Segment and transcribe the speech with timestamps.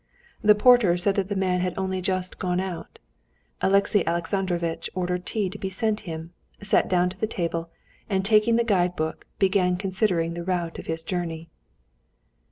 [0.41, 2.97] The porter said that the man had only just gone out.
[3.61, 7.69] Alexey Alexandrovitch ordered tea to be sent him, sat down to the table,
[8.09, 11.49] and taking the guidebook, began considering the route of his journey.